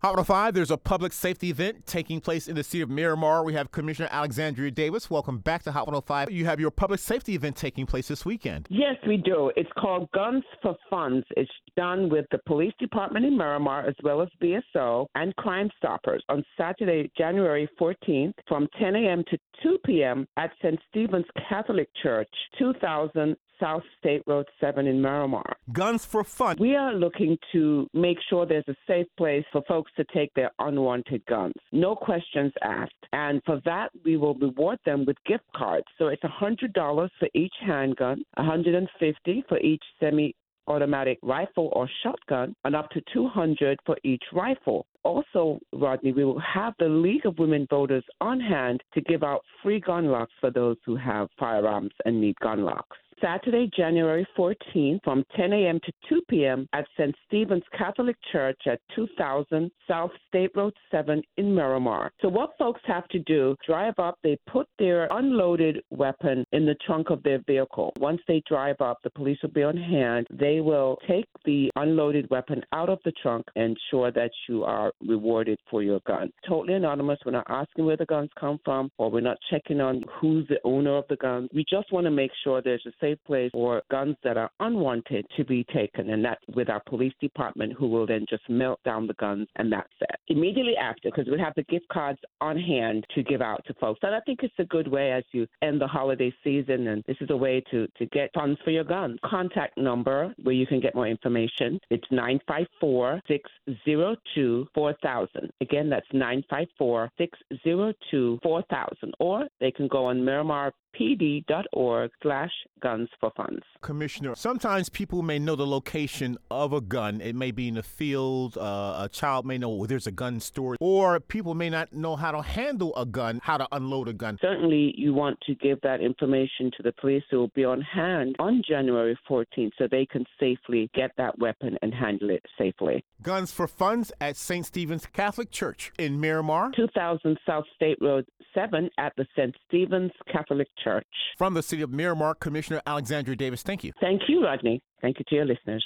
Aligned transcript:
Hot 0.00 0.10
105, 0.10 0.54
there's 0.54 0.70
a 0.70 0.76
public 0.76 1.12
safety 1.12 1.50
event 1.50 1.84
taking 1.84 2.20
place 2.20 2.46
in 2.46 2.54
the 2.54 2.62
city 2.62 2.82
of 2.82 2.88
Miramar. 2.88 3.42
We 3.42 3.54
have 3.54 3.72
Commissioner 3.72 4.08
Alexandria 4.12 4.70
Davis. 4.70 5.10
Welcome 5.10 5.38
back 5.38 5.64
to 5.64 5.72
Hot 5.72 5.88
105. 5.88 6.30
You 6.30 6.44
have 6.44 6.60
your 6.60 6.70
public 6.70 7.00
safety 7.00 7.34
event 7.34 7.56
taking 7.56 7.84
place 7.84 8.06
this 8.06 8.24
weekend. 8.24 8.68
Yes, 8.70 8.94
we 9.08 9.16
do. 9.16 9.50
It's 9.56 9.68
called 9.76 10.08
Guns 10.12 10.44
for 10.62 10.76
Funds. 10.88 11.26
It's 11.36 11.50
done 11.76 12.08
with 12.10 12.26
the 12.30 12.38
police 12.46 12.74
department 12.78 13.26
in 13.26 13.36
Miramar 13.36 13.88
as 13.88 13.96
well 14.04 14.22
as 14.22 14.28
BSO 14.40 15.06
and 15.16 15.34
Crime 15.34 15.68
Stoppers 15.78 16.22
on 16.28 16.44
Saturday, 16.56 17.10
January 17.18 17.68
14th 17.80 18.34
from 18.46 18.68
10 18.78 18.94
a.m. 18.94 19.24
to 19.32 19.38
2 19.64 19.78
p.m. 19.84 20.28
at 20.36 20.52
St. 20.62 20.78
Stephen's 20.90 21.26
Catholic 21.48 21.88
Church, 22.00 22.30
2000 22.56 23.34
South 23.60 23.82
State 23.98 24.22
Road 24.26 24.46
7 24.60 24.86
in 24.86 25.00
Miramar. 25.00 25.56
Guns 25.72 26.04
for 26.04 26.24
Fun. 26.24 26.56
We 26.58 26.76
are 26.76 26.94
looking 26.94 27.36
to 27.52 27.88
make 27.92 28.18
sure 28.28 28.46
there's 28.46 28.68
a 28.68 28.76
safe 28.86 29.06
place 29.16 29.44
for 29.52 29.62
folks 29.66 29.87
to 29.96 30.04
take 30.12 30.32
their 30.34 30.50
unwanted 30.58 31.24
guns. 31.26 31.54
No 31.72 31.94
questions 31.94 32.52
asked. 32.62 32.92
And 33.12 33.42
for 33.44 33.60
that, 33.64 33.90
we 34.04 34.16
will 34.16 34.34
reward 34.34 34.78
them 34.84 35.04
with 35.06 35.16
gift 35.26 35.44
cards. 35.54 35.86
So 35.98 36.08
it's 36.08 36.22
$100 36.22 36.74
for 37.18 37.28
each 37.34 37.54
handgun, 37.60 38.22
150 38.36 39.44
for 39.48 39.58
each 39.60 39.82
semi 40.00 40.34
automatic 40.68 41.18
rifle 41.22 41.70
or 41.72 41.88
shotgun 42.02 42.54
and 42.64 42.76
up 42.76 42.90
to 42.90 43.00
200 43.12 43.78
for 43.86 43.96
each 44.04 44.22
rifle. 44.32 44.86
Also, 45.02 45.58
Rodney, 45.72 46.12
we 46.12 46.24
will 46.24 46.40
have 46.40 46.74
the 46.78 46.88
League 46.88 47.24
of 47.24 47.38
Women 47.38 47.66
Voters 47.70 48.04
on 48.20 48.38
hand 48.38 48.82
to 48.92 49.00
give 49.02 49.22
out 49.22 49.40
free 49.62 49.80
gun 49.80 50.06
locks 50.06 50.32
for 50.40 50.50
those 50.50 50.76
who 50.84 50.94
have 50.96 51.28
firearms 51.38 51.92
and 52.04 52.20
need 52.20 52.36
gun 52.40 52.62
locks. 52.62 52.96
Saturday, 53.22 53.70
January 53.76 54.26
14th 54.36 55.00
from 55.04 55.24
10 55.36 55.52
a.m. 55.52 55.80
to 55.84 55.92
2 56.08 56.20
p.m. 56.28 56.68
at 56.72 56.86
St. 56.98 57.14
Stephen's 57.26 57.62
Catholic 57.76 58.16
Church 58.32 58.60
at 58.66 58.80
2000 58.94 59.70
South 59.86 60.10
State 60.28 60.50
Road 60.54 60.74
7 60.90 61.22
in 61.36 61.54
Miramar. 61.54 62.10
So 62.20 62.28
what 62.28 62.50
folks 62.58 62.80
have 62.86 63.06
to 63.08 63.18
do, 63.20 63.56
drive 63.66 63.94
up, 63.98 64.18
they 64.22 64.36
put 64.50 64.66
their 64.78 65.08
unloaded 65.10 65.82
weapon 65.90 66.44
in 66.52 66.66
the 66.66 66.76
trunk 66.86 67.10
of 67.10 67.22
their 67.22 67.40
vehicle. 67.46 67.92
Once 67.98 68.20
they 68.28 68.42
drive 68.48 68.80
up, 68.80 68.98
the 69.02 69.10
police 69.10 69.38
will 69.42 69.50
be 69.50 69.62
on 69.62 69.76
hand. 69.76 70.26
They 70.30 70.60
will 70.60 70.98
take 71.08 71.26
the 71.44 71.70
unloaded 71.76 72.28
weapon 72.30 72.62
out 72.72 72.88
of 72.88 72.98
the 73.04 73.12
trunk 73.22 73.46
and 73.56 73.76
ensure 73.92 74.10
that 74.12 74.30
you 74.48 74.64
are 74.64 74.92
rewarded 75.06 75.58
for 75.70 75.82
your 75.82 76.00
gun. 76.06 76.30
Totally 76.46 76.74
anonymous. 76.74 77.18
We're 77.24 77.32
not 77.32 77.46
asking 77.48 77.86
where 77.86 77.96
the 77.96 78.06
guns 78.06 78.30
come 78.38 78.58
from 78.64 78.90
or 78.98 79.10
we're 79.10 79.20
not 79.20 79.38
checking 79.50 79.80
on 79.80 80.04
who's 80.20 80.46
the 80.48 80.58
owner 80.64 80.96
of 80.96 81.04
the 81.08 81.16
gun. 81.16 81.48
We 81.54 81.64
just 81.68 81.92
want 81.92 82.04
to 82.04 82.10
make 82.10 82.30
sure 82.44 82.60
there's 82.60 82.84
a 82.86 82.92
safe 83.00 83.07
safe 83.08 83.18
place 83.26 83.50
for 83.52 83.82
guns 83.90 84.16
that 84.24 84.36
are 84.36 84.50
unwanted 84.60 85.26
to 85.36 85.44
be 85.44 85.64
taken, 85.74 86.10
and 86.10 86.24
that's 86.24 86.42
with 86.54 86.68
our 86.68 86.82
police 86.86 87.12
department 87.20 87.72
who 87.72 87.88
will 87.88 88.06
then 88.06 88.26
just 88.28 88.48
melt 88.48 88.80
down 88.84 89.06
the 89.06 89.14
guns, 89.14 89.48
and 89.56 89.72
that's 89.72 89.88
it. 90.00 90.16
Immediately 90.28 90.76
after, 90.76 91.10
because 91.10 91.26
we 91.30 91.38
have 91.38 91.54
the 91.56 91.62
gift 91.64 91.88
cards 91.88 92.18
on 92.40 92.58
hand 92.58 93.06
to 93.14 93.22
give 93.22 93.42
out 93.42 93.64
to 93.66 93.74
folks. 93.74 94.00
And 94.02 94.14
I 94.14 94.20
think 94.20 94.40
it's 94.42 94.54
a 94.58 94.64
good 94.64 94.88
way 94.88 95.12
as 95.12 95.24
you 95.32 95.46
end 95.62 95.80
the 95.80 95.86
holiday 95.86 96.32
season, 96.44 96.88
and 96.88 97.02
this 97.06 97.16
is 97.20 97.30
a 97.30 97.36
way 97.36 97.62
to, 97.70 97.86
to 97.98 98.06
get 98.06 98.30
funds 98.34 98.58
for 98.64 98.70
your 98.70 98.84
guns. 98.84 99.18
Contact 99.24 99.76
number 99.78 100.34
where 100.42 100.54
you 100.54 100.66
can 100.66 100.80
get 100.80 100.94
more 100.94 101.06
information. 101.06 101.78
It's 101.90 102.06
954 102.10 103.22
602 103.28 104.68
4000. 104.74 105.50
Again, 105.60 105.88
that's 105.88 106.06
954 106.12 107.10
602 107.18 108.38
4000. 108.42 109.14
Or 109.18 109.48
they 109.60 109.70
can 109.70 109.88
go 109.88 110.06
on 110.06 110.24
Miramar 110.24 110.72
pd.org 110.98 112.10
slash 112.22 112.50
guns 112.80 113.08
for 113.20 113.30
funds. 113.36 113.62
Commissioner, 113.80 114.34
sometimes 114.34 114.88
people 114.88 115.22
may 115.22 115.38
know 115.38 115.56
the 115.56 115.66
location 115.66 116.38
of 116.50 116.72
a 116.72 116.80
gun. 116.80 117.20
It 117.20 117.34
may 117.34 117.50
be 117.50 117.68
in 117.68 117.76
a 117.76 117.82
field. 117.82 118.56
Uh, 118.56 118.96
a 119.04 119.08
child 119.10 119.46
may 119.46 119.58
know 119.58 119.86
there's 119.86 120.06
a 120.06 120.12
gun 120.12 120.40
store, 120.40 120.76
or 120.80 121.20
people 121.20 121.54
may 121.54 121.70
not 121.70 121.92
know 121.92 122.16
how 122.16 122.32
to 122.32 122.42
handle 122.42 122.94
a 122.96 123.06
gun, 123.06 123.40
how 123.42 123.56
to 123.56 123.66
unload 123.72 124.08
a 124.08 124.12
gun. 124.12 124.38
Certainly, 124.40 124.94
you 124.96 125.14
want 125.14 125.38
to 125.42 125.54
give 125.54 125.80
that 125.82 126.00
information 126.00 126.70
to 126.76 126.82
the 126.82 126.92
police 126.92 127.22
who 127.30 127.38
will 127.38 127.52
be 127.54 127.64
on 127.64 127.80
hand 127.80 128.36
on 128.38 128.62
January 128.66 129.18
14th 129.28 129.72
so 129.78 129.86
they 129.90 130.06
can 130.06 130.24
safely 130.40 130.90
get 130.94 131.10
that 131.16 131.38
weapon 131.38 131.76
and 131.82 131.94
handle 131.94 132.30
it 132.30 132.44
safely. 132.56 133.04
Guns 133.22 133.52
for 133.52 133.66
Funds 133.66 134.12
at 134.20 134.36
St. 134.36 134.64
Stephen's 134.64 135.06
Catholic 135.06 135.50
Church 135.50 135.92
in 135.98 136.20
Miramar. 136.20 136.72
2000 136.74 137.38
South 137.46 137.64
State 137.74 137.98
Road 138.00 138.26
7 138.54 138.88
at 138.98 139.12
the 139.16 139.26
St. 139.36 139.54
Stephen's 139.66 140.12
Catholic 140.30 140.68
Church. 140.88 141.06
From 141.36 141.54
the 141.54 141.62
city 141.62 141.82
of 141.82 141.90
Miramar, 141.90 142.34
Commissioner 142.34 142.80
Alexandria 142.86 143.36
Davis, 143.36 143.62
thank 143.62 143.84
you. 143.84 143.92
Thank 144.00 144.22
you, 144.28 144.44
Rodney. 144.44 144.80
Thank 145.02 145.18
you 145.18 145.24
to 145.28 145.34
your 145.34 145.44
listeners. 145.44 145.84